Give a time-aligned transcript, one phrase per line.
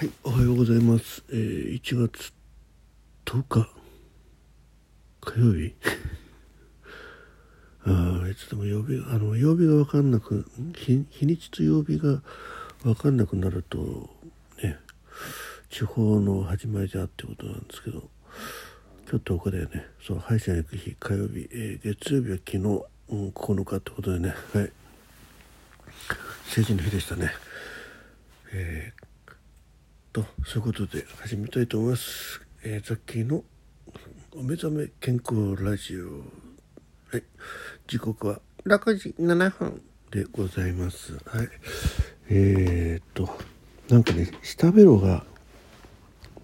[0.00, 1.22] はい、おはようございます。
[1.28, 2.32] えー、1月
[3.26, 3.68] 10日
[5.20, 5.74] 火曜日。
[7.84, 12.22] ああ、いつでも曜日あの曜日が分かんなく日日にちと曜日が
[12.82, 14.08] 分かんなくなると
[14.62, 14.78] ね
[15.68, 18.08] 地方の始まりだってことなんですけど
[19.06, 22.84] 今日10日だよねそう歯医者に行く日火曜日、えー月曜日は昨日、うん、
[23.32, 24.72] 9日ってことでねはい。
[26.46, 27.34] 成人の日でしたね。
[28.54, 29.09] えー
[30.12, 33.44] とそういうことで始めたいと思います、えー、ザッキーの
[34.36, 36.06] お目覚め健康ラジオ。
[37.12, 37.22] はい。
[37.86, 41.12] 時刻は6時7分でございます。
[41.26, 41.48] はい。
[42.28, 43.28] えー、っと
[43.88, 45.24] なんかね下ベロが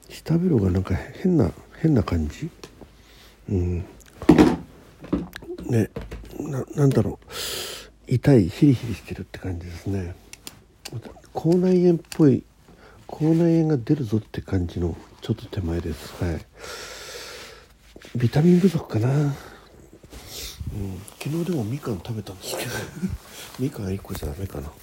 [0.09, 2.49] 下ベロがなんか変な変な感じ？
[3.49, 3.85] うん。
[5.69, 5.91] ね
[6.39, 7.27] ななんだろう。
[8.07, 10.15] 痛いヒリヒリしてるって感じですね。
[11.33, 12.45] 口内炎っぽい
[13.07, 16.13] 口内炎が出るぞって感じのちょっと手前です。
[16.23, 16.45] はい。
[18.17, 19.33] ビタミン不足かな、うん、
[21.19, 22.71] 昨日でもみかん食べたんですけど。
[23.59, 24.69] みかん1個じゃダメかな。
[24.69, 24.75] は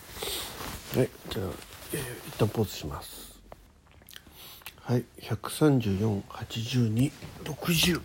[1.03, 1.09] い。
[1.29, 1.45] じゃあ、
[1.93, 3.33] えー、一旦ポーズします。
[4.81, 5.03] はい。
[5.21, 7.11] 1348260
[7.91, 8.01] ちょっ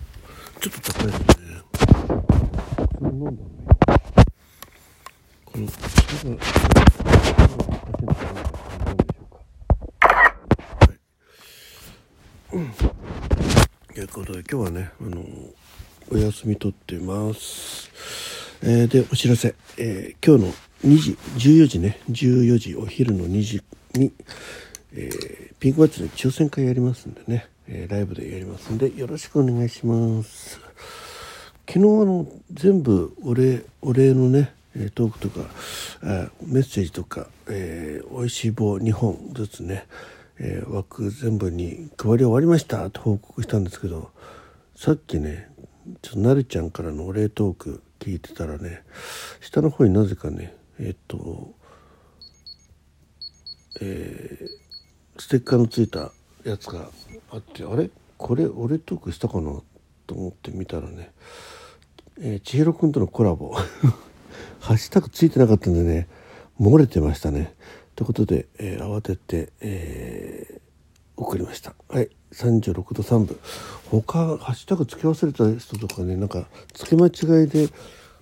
[0.60, 1.28] と高いですね。
[2.98, 3.38] それ飲んだのね。
[5.44, 6.00] この下が下が
[6.34, 6.44] おか
[7.24, 7.44] しいのか
[8.14, 8.18] な
[8.84, 9.38] なんでしょうか
[13.94, 15.22] ということで今日はね、あの
[16.10, 17.88] お休み取ってます。
[18.62, 20.52] えーでお知らせ、えー今日の
[20.84, 21.18] 2時
[21.52, 23.62] 14時ね14時お昼の2時
[23.94, 24.12] に、
[24.92, 30.58] えーピンクバッジの抽選会やりますんでね、えライブでやりますんでよろしくお願いします。
[31.68, 34.52] 昨日あの全部お礼お礼のね
[34.96, 35.48] トークとか
[36.42, 39.86] メッセージとか、えー、おいしい棒2本ずつね、
[40.40, 44.10] えー枠全部に配り終わりましたと報告したんですけど
[44.76, 45.50] さっきね
[46.02, 48.82] ちょっとなるちゃんからのお礼トーク聞いてたらね
[49.40, 51.54] 下の方になぜかねえっと
[53.80, 54.68] えー
[55.20, 56.12] ステッカーのついた
[56.44, 56.88] やつが
[57.32, 57.90] あってあれ？
[58.16, 59.60] これ俺トークしたかな
[60.06, 61.10] と思って見たらね、
[62.20, 63.52] えー、千尋くんとのコラボ。
[64.60, 66.08] ハッシュタグついてなかったんでね
[66.60, 67.54] 漏れてましたね。
[67.98, 70.60] ということで、えー慌てて、えー
[71.16, 71.74] 送りました。
[71.88, 73.36] はい36度3分。
[73.90, 77.66] 他ハッシュタグつけ忘れた人とかねなんか付け間違いで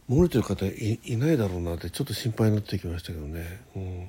[0.08, 4.08] 漏れてる方いいないだろうなってちょっと心配になってきましたけどね、うん、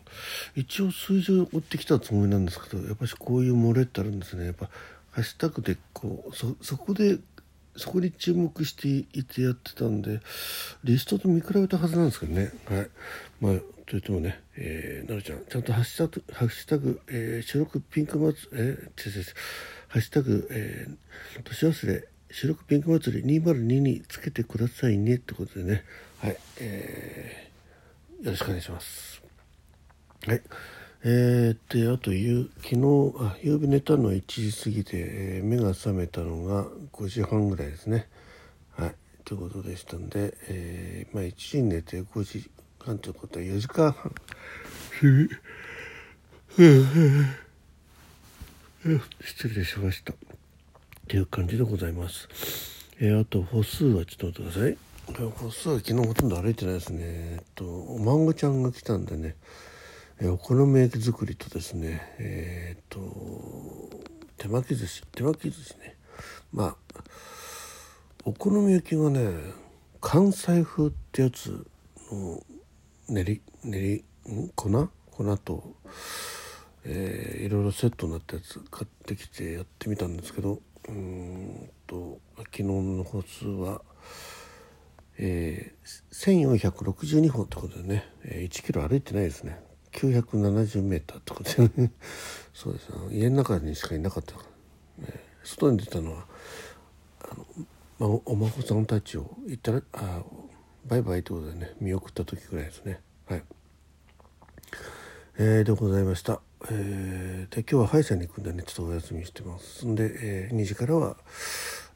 [0.56, 4.46] 一応数字を追ってきたつもりなんですけどやっぱしこういう漏れってあるんですね。
[4.46, 4.70] やっぱ
[5.12, 7.18] ハッシュタグでこうそそこで
[7.78, 10.20] そこに注目していてやってたんで
[10.84, 12.52] リストと見比べたはずなんですけどね。
[12.66, 12.90] はい。
[13.40, 13.54] まあ
[13.86, 19.26] といってもね、えー、なるちゃんちゃんとハッシュタグハッシュタグ、えー、白くピンク祭りえー、違う違う違う
[19.88, 25.84] ハッシュタグ、えー、年忘れ白くピンク祭り202につけてくださいねってことでね。
[26.20, 26.38] はい。
[26.60, 29.22] えー、よろしくお願いします。
[30.26, 30.42] はい。
[31.04, 34.90] えー、であと夕昨日あ夕べ寝たの1時過ぎで、
[35.38, 38.08] えー目が覚めたのが5時半ぐらいですね。
[38.72, 38.96] はい。
[39.24, 42.50] ということでしたんで、えーまあ1時に寝て5時
[42.80, 44.12] 半ということは4時間半。
[49.22, 50.14] 失礼しました。
[50.14, 50.16] っ
[51.08, 52.28] ていう感じでございます。
[53.00, 54.78] えーあと歩数はちょっと待ってください。
[55.30, 57.00] 歩数は昨日ほとんど歩いてないですね。
[57.04, 59.36] えっとお孫ちゃんが来たんでね。
[60.24, 63.00] お好み焼き作りとですねえーっと
[64.38, 65.96] 手巻き寿司手巻き寿司ね。
[66.52, 66.76] まあ
[68.26, 69.32] お好み焼きがね
[70.02, 71.68] 関西風ってやつ
[72.12, 72.42] の
[73.10, 74.50] 練り練りん？
[74.56, 74.90] 粉？
[75.12, 75.76] 粉と、
[76.84, 83.82] えーいろいろセットになったやつ買ってきてやってみたんですけどうんと昨日の歩数は
[85.20, 89.60] えー、1462歩ってことでね、え1キロ歩いてないですね。
[89.98, 91.92] 970メーターってことでね。
[92.54, 92.88] そうです。
[92.94, 94.44] あの家の中にしかいなかったか
[95.00, 96.28] ら、ね、外に出たのは
[97.22, 97.46] あの、
[97.98, 100.24] まあ、おお孫さんたちを行ったらあ
[100.86, 101.74] バイバイってことでね。
[101.82, 103.02] 見送った時ぐらいですね。
[103.26, 103.44] はい。
[105.40, 106.42] えー、でございました、
[106.72, 108.64] えーで今日は歯医者に行くんでね。
[108.64, 109.88] ちょっとお休みしてます。
[109.88, 111.18] んで、えー2時からは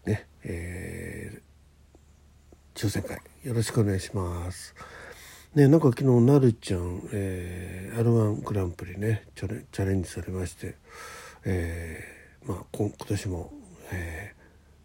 [0.05, 1.51] ねえー
[2.73, 3.21] 抽選会。
[3.43, 4.73] よろしくお願いします。
[5.55, 10.75] ねなんか昨日なるちゃん、えー、R1 グランプリねチャレチャレンジされまして、
[11.43, 13.51] えーまあ今今年も、
[13.91, 14.41] えー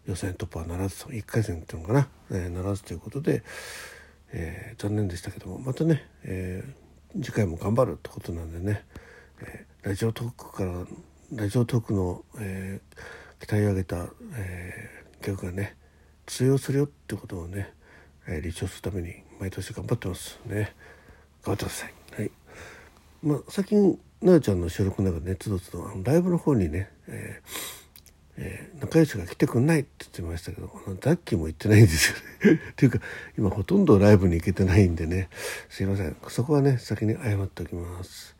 [0.07, 3.43] 予選突破はならずと1回戦っていうのかな、えーならずということで、
[4.31, 8.83] えー残念でしたけどもまたね、えー次回も頑張るってことなんでね、
[9.41, 10.85] えーラジオトークから
[11.33, 15.77] ラジオトークの、えー、鍛え上げた、えー、曲がね
[16.25, 17.73] 通用するよってことをね、
[18.27, 20.73] えー、立証するために毎年頑張ってますね。
[21.43, 22.31] 頑張ってくださいはい。
[23.23, 27.77] まあ最近ななちゃんの収録の中でねつどつどライブの方にね、えー
[28.39, 32.61] えー、仲良しが来てくんないって言ってましたけどザッキーも行ってないんですよね。
[32.71, 32.99] っていうか
[33.37, 35.29] 今ほとんどライブに行けてないんでね。
[35.69, 36.15] すいません。
[36.29, 38.35] そこはね先に謝っておきます。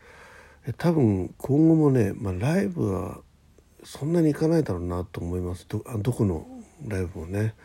[0.77, 3.21] 多分今後もね、まあ、ライブは
[3.83, 5.65] そんなに行かないだろうなと思います。
[5.67, 6.45] どあどこの
[6.85, 7.55] ライブもね、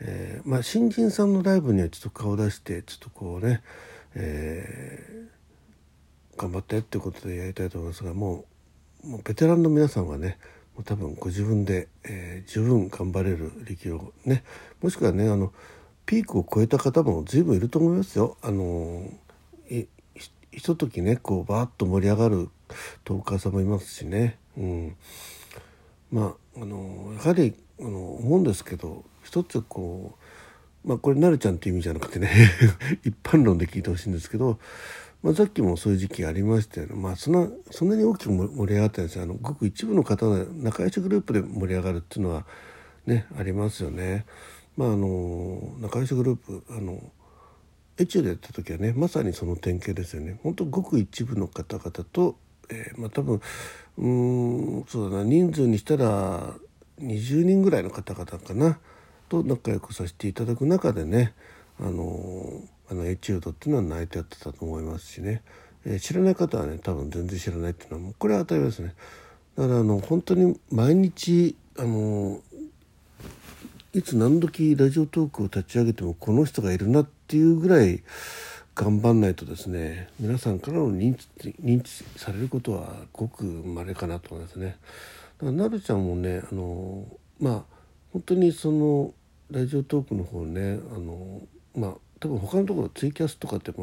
[0.00, 3.62] えー、まあ、新人さんのライブにはちょっと顔出してちょっとこうね、
[4.14, 8.44] えー、頑張ってってことでやりたいと思いますがも
[9.04, 10.38] うもうベテランの皆さんはね
[10.74, 14.42] もう多分ご自分で、えー、十分頑張れる力をね
[14.82, 15.52] もしくはねあの
[16.04, 18.36] ピークを超えた方も随分いると思いますよ。
[18.42, 19.08] あの
[19.68, 22.48] ひとときねこうバーッと盛り上がる
[23.04, 24.96] トーカーさんもいますしね、うん、
[26.10, 30.14] まああのやはりあの思うんですけど一つこ
[30.84, 32.30] うまあこれなるちゃんっていう意味じゃなくてね
[33.04, 34.60] 一般論で聞いてほしいんですけど、
[35.22, 42.46] まあ、さっきもそういう時期ありましたよねまあそんなそんなに大きく盛り上がったんですよあのごく一部の方の仲良しグループで盛り上がるっていうのは
[43.04, 44.26] ねありますよね。
[44.76, 47.02] まああの仲良しグループあの
[47.98, 50.38] エチューでやった時はねまさにその典型ですよね。
[50.42, 52.36] 本当ごく一部の方々と、
[52.68, 53.40] えー、まあ多分
[53.98, 54.08] う
[54.80, 56.54] んそうだな人数にしたら
[57.00, 58.78] 20人ぐらいの方々かな
[59.28, 61.34] と仲良くさせていただく中でね
[61.80, 65.42] あのあのエチュードっていうのは泣いてやってたと思いますしね、
[65.84, 68.94] えー、知らない方はね多分全然知らないっていうのはもうこれは当たり前ですね。
[69.56, 72.40] だからあの本当に毎日あの
[73.92, 78.02] いつ何時ラジオトークを立ち上げてもこの人がいるなっていうぐらい
[78.74, 84.76] 頑張んないとですね皆さんからの認知認知されることはごく稀かなと思いますね。
[85.38, 87.04] だからなるちゃんもねあの
[87.40, 87.62] まあ
[88.12, 89.14] 本当にその
[89.50, 91.42] ラジオトークの方ねあの
[91.74, 93.74] まあ多分他のところツイキャスとかってい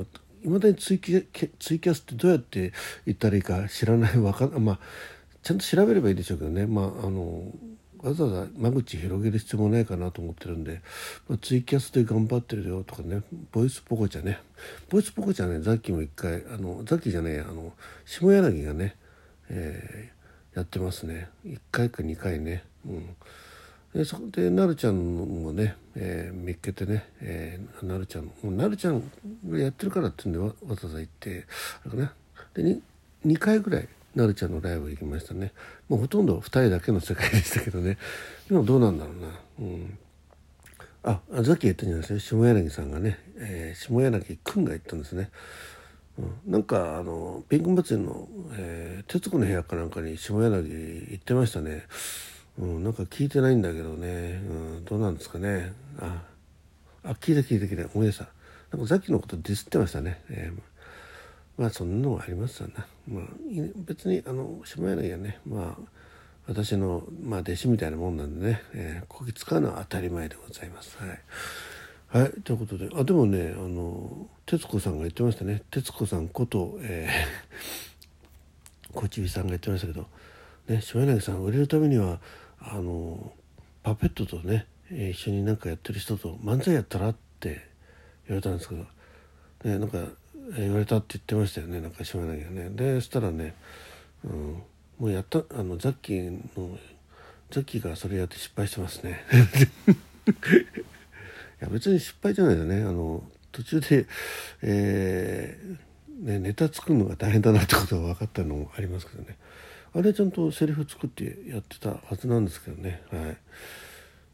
[0.47, 1.25] まだにツイキ
[1.59, 2.73] ツイキャスってどうやって
[3.05, 4.79] 言ったらいいか知らないわかまあ
[5.41, 6.65] ちゃんと調べればいいでしょうけどね。
[6.65, 7.51] まああの
[8.01, 10.81] わざわざ間口広げる必要もないかなと思ってるんで、
[11.29, 13.21] まあ、ツイキャスで頑張ってるよとかね
[13.53, 14.39] ボイスポコちゃね。
[14.89, 17.73] ボイスポコちゃねザッキも一回あのザッキじゃねえあの
[18.05, 18.95] 下柳がね、
[19.49, 21.29] えー、やってますね。
[21.45, 22.63] 1回か2回ね。
[22.85, 23.15] うん。
[23.93, 29.03] でそこでなるちゃんもね、えー、見っけてね、えー、なるちゃんもうなるちゃん
[29.47, 31.45] がやってるからっていうんでわざわざ行って
[31.81, 32.13] あれかな。
[32.55, 32.81] で 2,
[33.25, 35.53] 2回ぐらいなるちゃんのライブ行きましたね。
[35.89, 37.97] もうほとんど2人だけの世界でしたけどね。
[38.49, 39.27] 今どうなんだろうな。
[39.59, 39.97] うん。
[41.03, 42.37] あさっき言ったんじゃないですか。
[42.37, 45.29] 下柳さんがね、えー、下柳くんが言ったんですね、
[46.17, 51.83] うん、なんかあのピンク祭りの、えー、徹子の部屋かなんかに下柳行ってましたね。
[52.59, 55.73] うん、なんか聞いてないんだけどね、うん、どうなんですかね。
[55.99, 56.23] あ
[57.03, 57.89] あ聞いた聞いた聞いた。
[57.93, 58.27] 思い出した
[58.71, 63.23] なんかさっきのことディスってましたね、えー、まあそんなのがありますわな、まあ、
[63.85, 65.39] 別にあの下柳はね。
[65.45, 66.03] まあ
[66.47, 70.97] 私の、まあ、弟子みたいなもんなんでね、えー、こき使うのは当たり前でございます。
[72.11, 72.89] はい、はい、ということで。
[72.93, 75.61] あでもねあの徹子さんが言ってましたね。
[75.71, 80.07] 徹子さんこと、えー、 小ちびさんが言ってましたけど、
[80.67, 82.19] ね、下柳さん売れるためには
[82.65, 83.31] あの
[83.83, 87.67] パペットとね一緒になんかやってる人と漫才やったらって
[88.27, 88.85] 言われたんですけど、
[89.63, 89.97] ね、なんか
[90.57, 92.69] 言われたって言ってましたよねなんか島柳がね。
[92.69, 93.55] でそしたらね、
[94.23, 94.63] うん、
[94.99, 96.77] もうやったあのザッキーの
[97.51, 99.23] ザッキーがそれやって失敗してますね。
[100.27, 102.81] いや別に失敗じゃないですね。
[102.83, 104.05] あの途中で、
[104.61, 105.93] えー
[106.23, 109.37] ね、ネタ作るのが大変だなってことが分かったのもありますけどね。
[109.95, 113.03] あれちゃんとセリフ作ってやってたはずなんですけどね。
[113.11, 113.37] はい。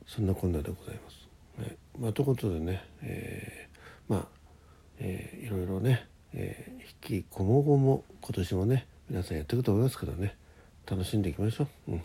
[0.08, 1.28] そんなこんなでございます、
[1.60, 1.78] はい。
[2.00, 4.28] まあ、ということでね、えー、まあ
[5.00, 10.36] えー、いろいろね、えー、引きこもごも今年もね皆さんやっていくと思いますからね。
[10.90, 11.92] 楽しんでいきましょう。
[11.92, 12.02] うん。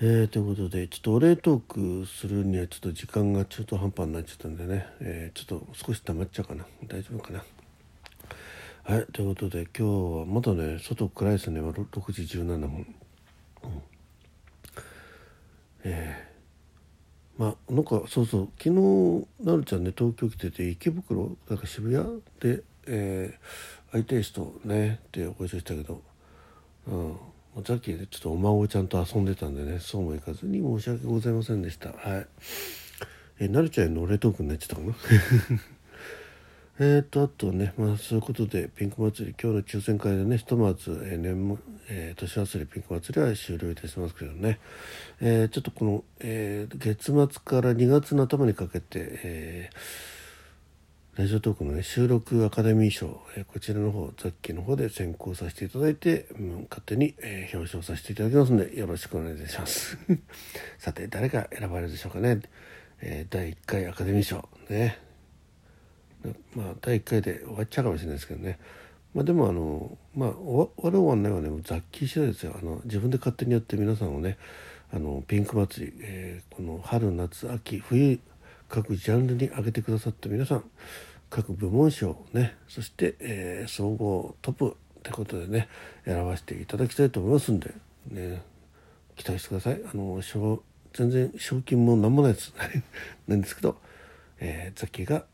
[0.00, 6.66] えー、ということでちょっとお礼トークするにはちょっと時間が中途半端になっちゃったんでね、えー、ちょっと少し溜まっちゃうかな。
[6.86, 7.42] 大丈夫かな。
[8.84, 11.60] はいということで今日はまだね外暗いですね。
[11.60, 12.68] 6時17分。
[12.68, 13.82] うん。
[15.84, 17.40] えー。
[17.40, 26.02] まあなんかそうそう昨日なるちゃんね東京来てて池袋なんか渋谷で、えー、相手人ねってご一緒したけど、
[26.88, 31.90] うん、さっきねちょっとお孫ちゃんと遊んでたんでねそうもいかずに申し訳ございませんでした。
[31.90, 32.26] はい。
[33.38, 34.94] えー、なるちゃんへのお礼トークになっちゃったかな？
[36.84, 41.56] えーとあとね、まあ、そういうことでピンク祭り今日の抽選会でねひとまず、えー、年
[41.88, 44.58] えー、年忘れピンク祭りは終了いたしますけどね、
[45.20, 49.70] えー、ちょっとこの、えー、月末から2月の頭にかけて、え、
[51.16, 59.98] ラジオトークの、ね、収録アカデミー賞、え、こちらの方ザッキーの方で選考させていただいて、うん、勝手に、え、表彰させていただきますのでよろしくお願いいたします。
[60.78, 62.40] さて誰が選ばれるでしょうかね、
[63.00, 65.11] え、第1回アカデミー賞ね。
[66.54, 68.58] まあ第1回で終わっちゃうかもしれないですけどね。
[69.14, 72.54] まあ、でもあのまあ終わる終わんないはねザッキー次第ですよ。
[72.60, 74.38] あの自分で勝手にやって皆さんをね
[74.92, 78.18] あのピンク祭り、えー、この春夏秋冬
[78.68, 80.64] 各ジャンルに上げてくださった皆さん
[81.28, 85.68] 各部門賞ねそして、えー、総合トップってことでね
[86.04, 87.74] 選ばせていただきたいと思いますんで
[88.08, 88.42] ね
[89.16, 89.80] 期待してください。
[89.84, 90.20] あの
[90.92, 92.52] 全然賞金も何もないです。
[93.26, 93.76] なんですけど、
[94.40, 95.24] えー、ザキが、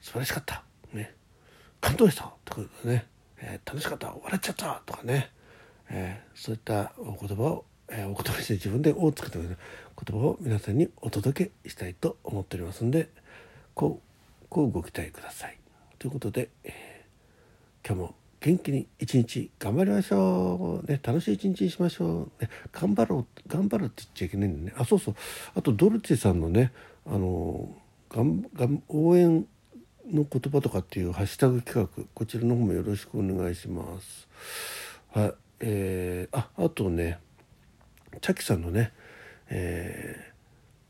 [0.00, 0.62] 素晴らしかった。
[0.92, 1.14] ね。
[1.80, 3.06] 感動したとかね、
[3.38, 4.08] えー、楽しかった。
[4.08, 5.30] 笑っちゃったとかね、
[5.90, 9.56] えー、そういったお言葉を、えー、お言葉して自分で「お」つけて言
[10.20, 13.08] 葉を皆さんにお届けしたいと思っておりますんで
[13.74, 15.58] こうこうご期待ください。
[15.98, 17.04] ということで、え、
[17.84, 24.74] 今日も元気に一日頑張りましょう、ね、楽しい一日にしましょう、ね、頑張ろう頑張るって言っちゃいけないんでね。
[24.76, 25.14] あそうそう。
[25.54, 26.72] あとドルチェさんのね
[27.04, 27.68] あの
[28.10, 29.46] がんがん応援
[30.12, 34.28] の言葉とかっていうハッシュタグ企画こちらの方もよろしくお願いします。
[35.12, 37.18] はいえー、ああとね
[38.20, 38.92] チャキさんのね、
[39.50, 40.32] え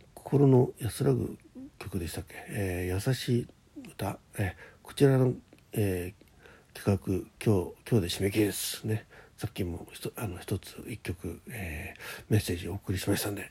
[0.05, 1.37] ー、心の安らぐ
[1.79, 3.47] 曲でしたっけ、えー、優しい
[3.91, 5.35] 歌、えー、こちらの、
[5.73, 8.85] えー、企画今日今日で締め切りです。
[8.85, 9.07] ね。
[9.37, 13.51] さっきもあの一つ一曲、えー、メッセージをお送りしましたんで。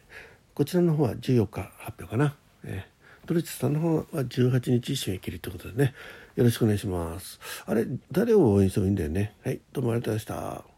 [0.54, 2.36] こちらの方は14日発表かな。
[2.64, 2.97] えー。
[3.28, 5.94] ドリッチさんの方は18日締め切りということでね、
[6.38, 7.40] よろしくお願いします。
[7.66, 9.36] あれ、誰を応援してもいいんだよね？
[9.44, 10.77] はい、どうもありがとうございました。